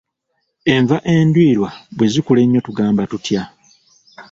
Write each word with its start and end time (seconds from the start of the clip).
Enva 0.73 0.97
endiirwa 1.13 1.69
bwe 1.95 2.05
zikula 2.13 2.39
ennyo 2.45 2.59
tugamba 2.67 3.01
tutya? 3.11 3.41